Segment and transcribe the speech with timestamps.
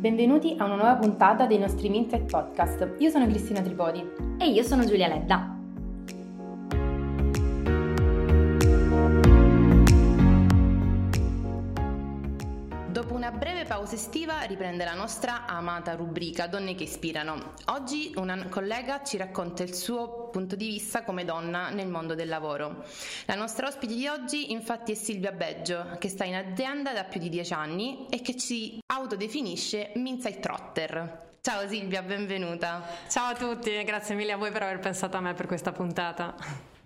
[0.00, 2.94] Benvenuti a una nuova puntata dei nostri Mindset Podcast.
[3.00, 4.02] Io sono Cristina Tripodi.
[4.38, 5.59] E io sono Giulia Ledda.
[13.80, 17.54] Pausa estiva riprende la nostra amata rubrica Donne che ispirano.
[17.68, 22.28] Oggi una collega ci racconta il suo punto di vista come donna nel mondo del
[22.28, 22.84] lavoro.
[23.24, 27.20] La nostra ospite di oggi infatti è Silvia Beggio, che sta in azienda da più
[27.20, 31.28] di dieci anni e che ci autodefinisce Minside Trotter.
[31.40, 32.86] Ciao Silvia, benvenuta.
[33.08, 36.34] Ciao a tutti, grazie mille a voi per aver pensato a me per questa puntata.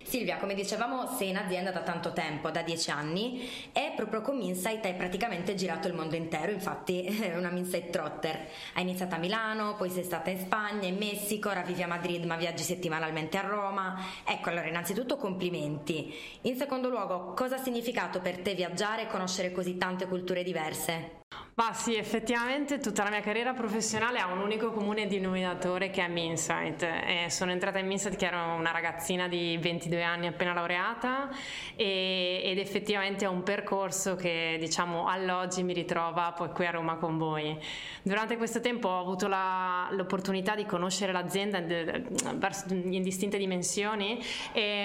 [0.05, 4.37] Silvia, come dicevamo, sei in azienda da tanto tempo, da dieci anni, e proprio con
[4.37, 8.47] Minsight hai praticamente girato il mondo intero, infatti è una Minsight Trotter.
[8.73, 12.23] Hai iniziato a Milano, poi sei stata in Spagna, in Messico, ora vivi a Madrid
[12.23, 13.99] ma viaggi settimanalmente a Roma.
[14.23, 16.13] Ecco, allora innanzitutto complimenti.
[16.41, 21.24] In secondo luogo, cosa ha significato per te viaggiare e conoscere così tante culture diverse?
[21.57, 26.09] Ma sì, effettivamente tutta la mia carriera professionale ha un unico comune denominatore che è
[26.09, 26.83] Minsight.
[26.83, 31.29] E sono entrata in Minsight che ero una ragazzina di 22 anni appena laureata
[31.77, 36.95] e, ed effettivamente è un percorso che diciamo all'oggi mi ritrova poi qui a Roma
[36.95, 37.57] con voi.
[38.01, 44.21] Durante questo tempo ho avuto la, l'opportunità di conoscere l'azienda in distinte dimensioni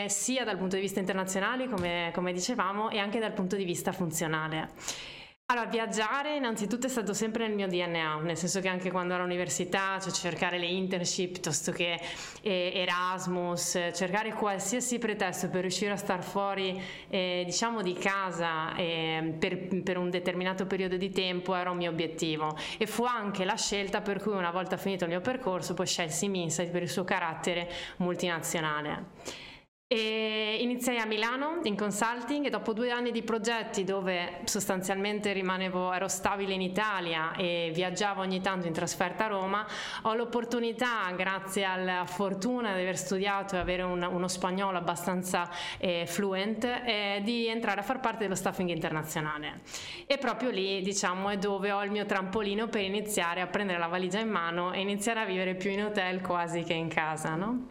[0.06, 3.90] sia dal punto di vista internazionale come, come dicevamo e anche dal punto di vista
[3.90, 5.18] funzionale.
[5.50, 9.24] Allora, viaggiare innanzitutto è stato sempre nel mio DNA, nel senso che anche quando ero
[9.24, 12.00] all'università, cioè cercare le internship piuttosto che
[12.42, 19.34] eh, Erasmus, cercare qualsiasi pretesto per riuscire a star fuori, eh, diciamo, di casa eh,
[19.40, 22.56] per, per, un determinato periodo di tempo era un mio obiettivo.
[22.78, 26.28] E fu anche la scelta per cui una volta finito il mio percorso poi scelsi
[26.28, 29.48] Minsight per il suo carattere multinazionale.
[29.92, 35.92] E iniziai a Milano in consulting e dopo due anni di progetti dove sostanzialmente rimanevo,
[35.92, 39.66] ero stabile in Italia e viaggiavo ogni tanto in trasferta a Roma,
[40.02, 46.04] ho l'opportunità, grazie alla fortuna di aver studiato e avere un, uno spagnolo abbastanza eh,
[46.06, 49.62] fluent, eh, di entrare a far parte dello staffing internazionale.
[50.06, 53.88] E proprio lì, diciamo, è dove ho il mio trampolino per iniziare a prendere la
[53.88, 57.69] valigia in mano e iniziare a vivere più in hotel quasi che in casa, no?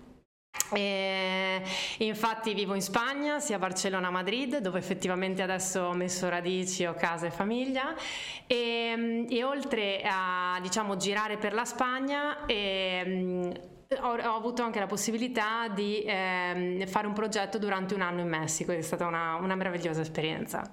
[0.72, 1.64] E
[1.98, 6.30] infatti vivo in Spagna, sia a Barcellona che a Madrid, dove effettivamente adesso ho messo
[6.30, 7.96] radici, ho casa e famiglia.
[8.46, 13.52] E, e oltre a diciamo, girare per la Spagna, e,
[14.02, 18.28] ho, ho, avuto anche la possibilità di eh, fare un progetto durante un anno in
[18.28, 20.72] Messico è stata una, una meravigliosa esperienza.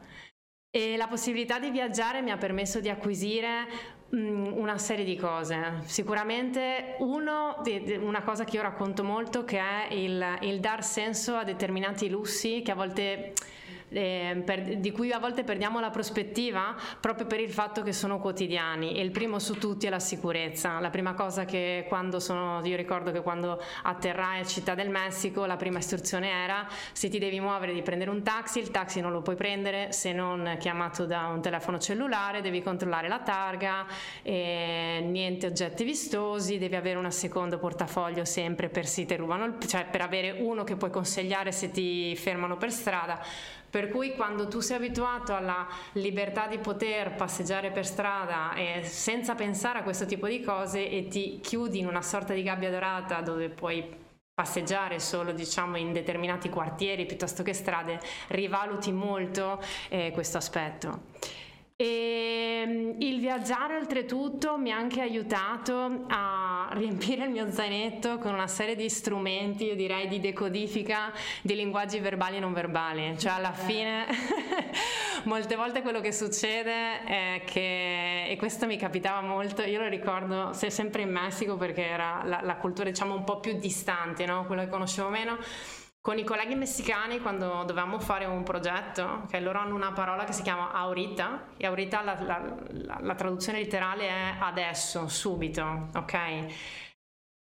[0.71, 3.67] E la possibilità di viaggiare mi ha permesso di acquisire
[4.17, 5.81] una serie di cose.
[5.85, 7.63] Sicuramente uno,
[8.01, 12.63] una cosa che io racconto molto, che è il, il dar senso a determinati lussi
[12.63, 13.35] che a volte
[13.89, 18.19] eh, per, di cui a volte perdiamo la prospettiva proprio per il fatto che sono
[18.19, 20.79] quotidiani e il primo su tutti è la sicurezza.
[20.81, 25.47] La prima cosa che quando sono, io ricordo che quando atterrai a Città del Messico
[25.47, 29.13] la prima istruzione era se ti devi muovere di prendere un taxi, il taxi non
[29.13, 33.87] lo puoi prendere se non chiamato da un telefono cellulare, devi controllare la targa,
[34.23, 40.01] eh, niente oggetti vistosi, devi avere un secondo portafoglio sempre per ti rubano, cioè per
[40.01, 43.21] avere uno che puoi consigliare se ti fermano per strada
[43.77, 49.35] per cui quando tu sei abituato alla libertà di poter passeggiare per strada e senza
[49.35, 53.21] pensare a questo tipo di cose e ti chiudi in una sorta di gabbia dorata
[53.21, 53.87] dove puoi
[54.33, 61.01] passeggiare solo diciamo in determinati quartieri piuttosto che strade, rivaluti molto eh, questo aspetto.
[61.79, 68.33] E ehm, il viaggiare oltretutto mi ha anche aiutato a riempire il mio zainetto con
[68.33, 73.33] una serie di strumenti, io direi di decodifica di linguaggi verbali e non verbali, cioè
[73.33, 74.07] alla fine
[75.25, 80.55] molte volte quello che succede è che, e questo mi capitava molto, io lo ricordo
[80.55, 84.47] sempre in Messico perché era la, la cultura diciamo un po' più distante, no?
[84.47, 85.37] quello che conoscevo meno,
[86.07, 90.33] con i colleghi messicani quando dovevamo fare un progetto, che loro hanno una parola che
[90.33, 96.86] si chiama aurita, e aurita la, la, la, la traduzione letterale è adesso, subito, ok?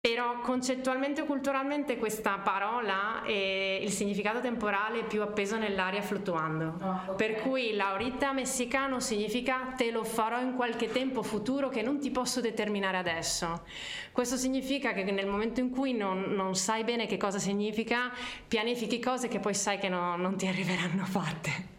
[0.08, 6.78] Però concettualmente o culturalmente questa parola e il significato temporale è più appeso nell'aria fluttuando.
[6.80, 7.16] Oh, okay.
[7.16, 12.10] Per cui l'aurita messicano significa te lo farò in qualche tempo futuro che non ti
[12.10, 13.66] posso determinare adesso.
[14.14, 18.10] Questo significa che nel momento in cui non, non sai bene che cosa significa,
[18.48, 21.76] pianifichi cose che poi sai che no, non ti arriveranno fatte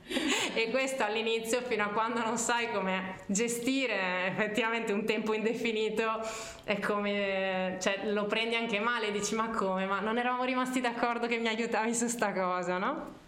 [0.54, 6.20] e questo all'inizio fino a quando non sai come gestire effettivamente un tempo indefinito
[6.64, 11.26] è come cioè, lo prendi anche male dici ma come ma non eravamo rimasti d'accordo
[11.26, 13.26] che mi aiutavi su sta cosa no?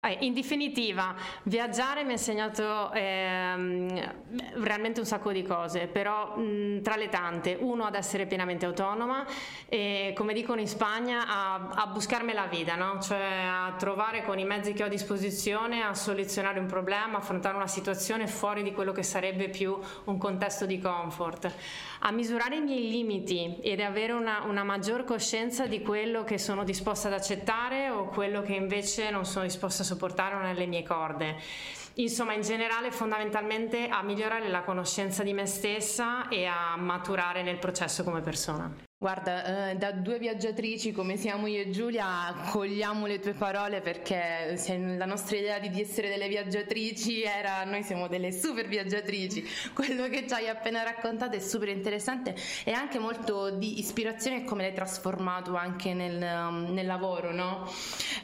[0.00, 1.12] Eh, in definitiva,
[1.42, 4.14] viaggiare mi ha insegnato ehm,
[4.62, 9.26] realmente un sacco di cose, però mh, tra le tante, uno ad essere pienamente autonoma
[9.68, 13.00] e come dicono in Spagna a, a buscarmi la vita, no?
[13.00, 17.56] cioè a trovare con i mezzi che ho a disposizione a soluzionare un problema, affrontare
[17.56, 21.52] una situazione fuori di quello che sarebbe più un contesto di comfort,
[22.02, 26.62] a misurare i miei limiti ed avere una, una maggior coscienza di quello che sono
[26.62, 31.36] disposta ad accettare o quello che invece non sono disposta a sopportarono nelle mie corde.
[31.94, 37.58] Insomma, in generale, fondamentalmente a migliorare la conoscenza di me stessa e a maturare nel
[37.58, 38.87] processo come persona.
[39.00, 44.58] Guarda, eh, da due viaggiatrici come siamo io e Giulia, cogliamo le tue parole perché
[44.96, 49.46] la nostra idea di essere delle viaggiatrici era noi siamo delle super viaggiatrici.
[49.72, 52.34] Quello che ci hai appena raccontato è super interessante
[52.64, 57.70] e anche molto di ispirazione come l'hai trasformato anche nel, nel lavoro, no?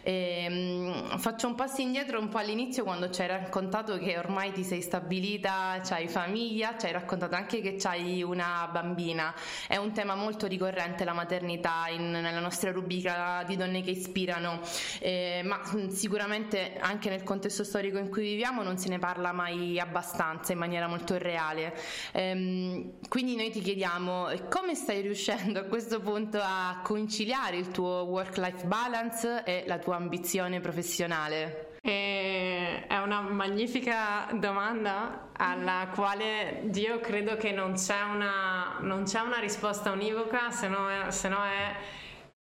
[0.02, 4.50] E, um, faccio un passo indietro un po' all'inizio quando ci hai raccontato che ormai
[4.50, 9.32] ti sei stabilita, hai famiglia, ci hai raccontato anche che hai una bambina.
[9.68, 13.90] È un tema molto ricordato ricorrente la maternità in, nella nostra rubrica di donne che
[13.90, 14.60] ispirano,
[15.00, 19.32] eh, ma mm, sicuramente anche nel contesto storico in cui viviamo non se ne parla
[19.32, 21.74] mai abbastanza in maniera molto reale.
[22.12, 28.06] Ehm, quindi noi ti chiediamo come stai riuscendo a questo punto a conciliare il tuo
[28.08, 31.73] work-life balance e la tua ambizione professionale?
[31.86, 39.20] E è una magnifica domanda alla quale io credo che non c'è una, non c'è
[39.20, 41.76] una risposta univoca, se no è, se no è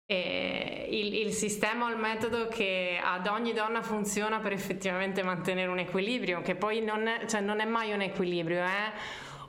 [0.06, 5.68] eh, il, il, sistema o il metodo che ad ogni donna funziona per effettivamente mantenere
[5.68, 8.92] un equilibrio, che poi non è, cioè non è mai un equilibrio, è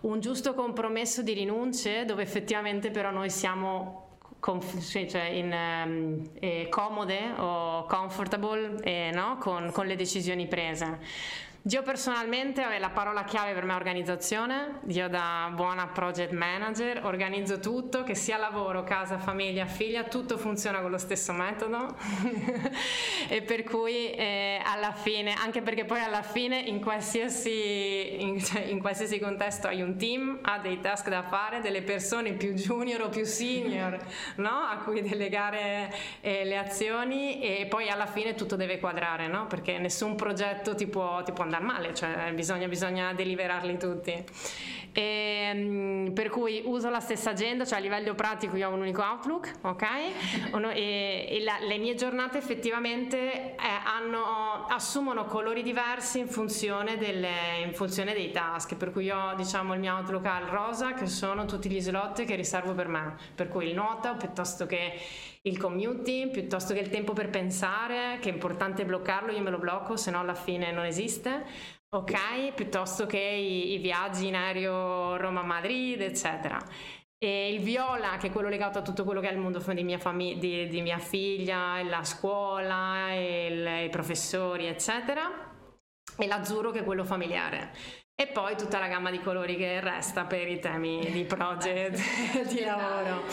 [0.01, 4.02] un giusto compromesso di rinunce dove effettivamente però noi siamo
[5.07, 9.37] cioè in, um, eh, comode o comfortable eh, no?
[9.39, 10.99] con, con le decisioni prese.
[11.69, 17.57] Io personalmente, la parola chiave per me è organizzazione, io da buona project manager organizzo
[17.59, 21.95] tutto, che sia lavoro, casa, famiglia, figlia, tutto funziona con lo stesso metodo
[23.29, 28.63] e per cui eh, alla fine, anche perché poi alla fine in qualsiasi, in, cioè,
[28.63, 33.03] in qualsiasi contesto hai un team, ha dei task da fare, delle persone più junior
[33.03, 33.97] o più senior
[34.35, 34.67] no?
[34.69, 39.47] a cui delegare eh, le azioni e poi alla fine tutto deve quadrare, no?
[39.47, 44.23] perché nessun progetto ti può, ti può andare male, cioè bisogna, bisogna deliberarli tutti.
[44.93, 48.81] E, ehm, per cui uso la stessa agenda, cioè a livello pratico io ho un
[48.81, 49.83] unico Outlook, ok?
[50.73, 57.63] e, e la, le mie giornate effettivamente eh, hanno, assumono colori diversi in funzione, delle,
[57.65, 61.45] in funzione, dei task, per cui io diciamo il mio Outlook al rosa che sono
[61.45, 64.93] tutti gli slot che riservo per me, per cui il nota piuttosto che
[65.45, 69.57] il commuting piuttosto che il tempo per pensare, che è importante bloccarlo, io me lo
[69.57, 71.45] blocco, se no alla fine non esiste,
[71.93, 72.53] ok?
[72.53, 76.59] Piuttosto che i, i viaggi in aereo Roma-Madrid, eccetera.
[77.17, 79.83] E il viola, che è quello legato a tutto quello che è il mondo di
[79.83, 85.51] mia, famig- di, di mia figlia, la scuola, il, i professori, eccetera.
[86.17, 87.71] E l'azzurro, che è quello familiare
[88.15, 91.99] e poi tutta la gamma di colori che resta per i temi di project
[92.47, 93.23] di lavoro.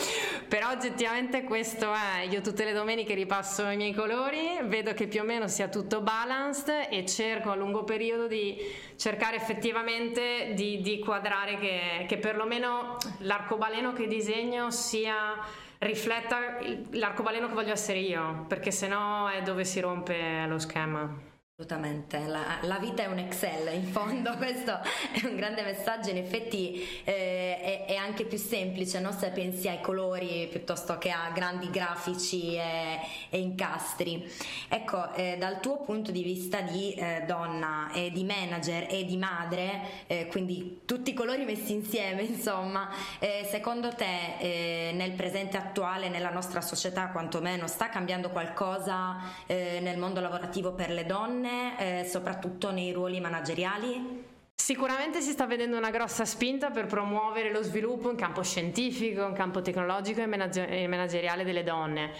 [0.47, 5.21] però oggettivamente questo è io tutte le domeniche ripasso i miei colori vedo che più
[5.21, 8.57] o meno sia tutto balanced e cerco a lungo periodo di
[8.95, 15.37] cercare effettivamente di, di quadrare che, che perlomeno l'arcobaleno che disegno sia
[15.77, 16.57] rifletta
[16.93, 21.29] l'arcobaleno che voglio essere io perché sennò è dove si rompe lo schema
[21.61, 24.79] Assolutamente, la, la, vita è un Excel, in fondo questo
[25.11, 29.11] è un grande messaggio, in effetti eh, è, è, anche più semplice no?
[29.11, 32.99] se pensi ai colori piuttosto che a grandi grafici e,
[33.29, 34.27] e incastri.
[34.69, 39.17] Ecco, eh, dal tuo punto di vista di eh, donna e di manager e di
[39.17, 42.89] madre, eh, quindi tutti i colori messi insieme, insomma,
[43.19, 49.97] eh, secondo te eh, nel presente attuale, nella nostra società quantomeno, sta cambiando qualcosa nel
[49.97, 51.50] mondo lavorativo per le donne?
[51.77, 54.29] Eh, soprattutto nei ruoli manageriali?
[54.55, 59.33] Sicuramente si sta vedendo una grossa spinta per promuovere lo sviluppo in campo scientifico, in
[59.33, 62.11] campo tecnologico e manageriale delle donne.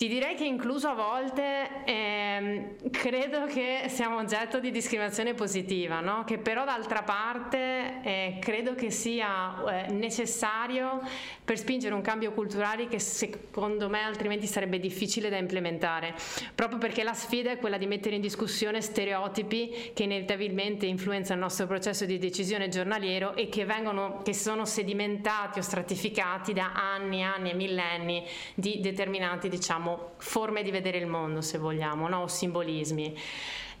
[0.00, 6.24] Ti direi che incluso a volte ehm, credo che siamo oggetto di discriminazione positiva, no?
[6.24, 11.02] che però d'altra parte eh, credo che sia eh, necessario
[11.44, 16.14] per spingere un cambio culturale che secondo me altrimenti sarebbe difficile da implementare,
[16.54, 21.44] proprio perché la sfida è quella di mettere in discussione stereotipi che inevitabilmente influenzano il
[21.44, 27.18] nostro processo di decisione giornaliero e che, vengono, che sono sedimentati o stratificati da anni
[27.18, 32.08] e anni e millenni di determinati diciamo diciamo, forme di vedere il mondo, se vogliamo,
[32.08, 32.22] no?
[32.22, 33.16] o simbolismi.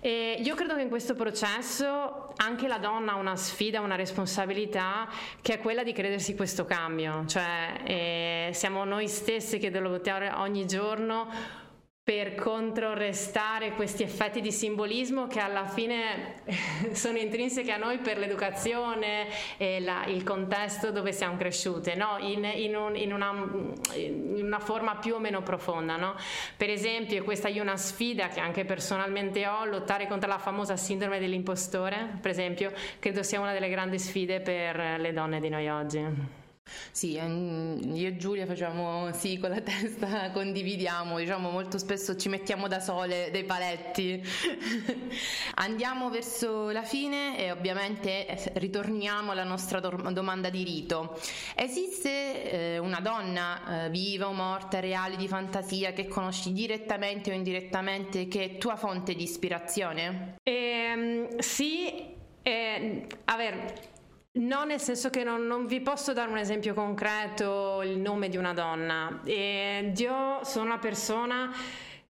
[0.02, 5.06] E io credo che in questo processo anche la donna ha una sfida, una responsabilità
[5.42, 10.32] che è quella di credersi questo cambio, cioè eh, siamo noi stessi che dobbiamo lottare
[10.36, 11.28] ogni giorno
[12.02, 16.42] per controrrestare questi effetti di simbolismo che alla fine
[16.92, 19.28] sono intrinsechi a noi per l'educazione
[19.58, 22.16] e la, il contesto dove siamo cresciute, no?
[22.18, 23.30] in, in, un, in, una,
[23.94, 25.96] in, una, forma più o meno profonda.
[25.96, 26.16] No?
[26.56, 31.20] Per esempio, questa è una sfida che anche personalmente ho, lottare contro la famosa sindrome
[31.20, 36.39] dell'impostore, per esempio, credo sia una delle grandi sfide per le donne di noi oggi.
[36.92, 42.28] Sì, ehm, io e Giulia facciamo sì con la testa, condividiamo, diciamo molto spesso ci
[42.28, 44.22] mettiamo da sole dei paletti.
[45.56, 51.18] Andiamo verso la fine e ovviamente eh, ritorniamo alla nostra domanda di rito.
[51.54, 57.34] Esiste eh, una donna eh, viva o morta, reale, di fantasia che conosci direttamente o
[57.34, 60.36] indirettamente che è tua fonte di ispirazione?
[60.42, 63.72] Ehm, sì, eh, a ver,
[64.32, 68.36] No, nel senso che non, non, vi posso dare un esempio concreto, il nome di
[68.36, 69.20] una donna.
[69.24, 71.52] E io sono una persona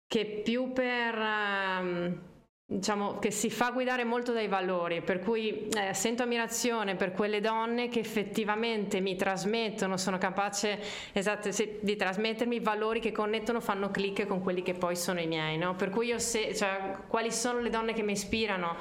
[0.08, 1.16] che più per...
[1.16, 2.32] Um,
[2.66, 7.40] diciamo che si fa guidare molto dai valori, per cui eh, sento ammirazione per quelle
[7.40, 10.80] donne che effettivamente mi trasmettono, sono capace
[11.12, 15.28] esatto, sì, di trasmettermi valori che connettono, fanno click con quelli che poi sono i
[15.28, 15.76] miei, no?
[15.76, 18.78] Per cui io se, cioè, quali sono le donne che mi ispirano?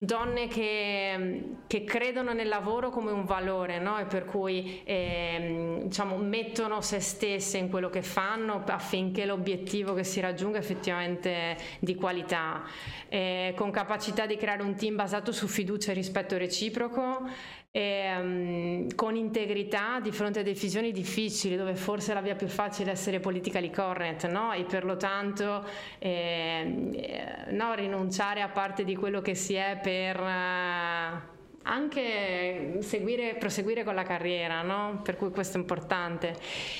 [0.00, 3.98] Donne che, che, credono nel lavoro come un valore no?
[3.98, 10.04] e per cui eh, diciamo, mettono se stesse in quello che fanno affinché l'obiettivo che
[10.04, 12.62] si raggiunga effettivamente di qualità,
[13.08, 17.26] eh, con capacità di creare un team basato su fiducia e rispetto reciproco
[17.70, 22.90] e, um, con integrità di fronte a decisioni difficili dove forse la via più facile
[22.90, 24.52] è essere politically correct no?
[24.52, 25.64] e per lo tanto
[25.98, 30.20] eh, eh, no, rinunciare a parte di quello che si è per...
[30.20, 35.02] Uh, anche seguire, proseguire con la carriera, no?
[35.02, 36.34] per cui questo è importante.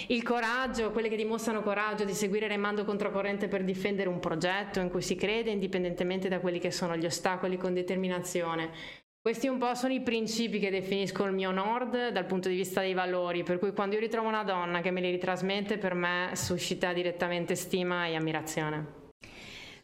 [0.07, 4.89] Il coraggio, quelle che dimostrano coraggio di seguire remando controcorrente per difendere un progetto in
[4.89, 8.71] cui si crede, indipendentemente da quelli che sono gli ostacoli, con determinazione.
[9.21, 12.81] Questi un po' sono i principi che definiscono il mio Nord dal punto di vista
[12.81, 16.31] dei valori, per cui quando io ritrovo una donna che me li ritrasmette, per me
[16.33, 18.98] suscita direttamente stima e ammirazione.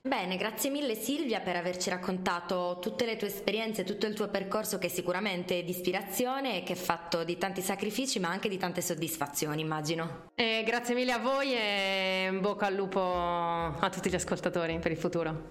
[0.06, 4.76] Bene, grazie mille Silvia per averci raccontato tutte le tue esperienze, tutto il tuo percorso
[4.76, 8.58] che sicuramente è di ispirazione e che è fatto di tanti sacrifici ma anche di
[8.58, 10.28] tante soddisfazioni, immagino.
[10.34, 14.90] Eh, grazie mille a voi e in bocca al lupo a tutti gli ascoltatori per
[14.90, 15.48] il futuro.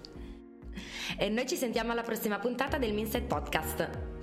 [1.18, 4.13] E noi ci sentiamo alla prossima puntata del Mindset Podcast.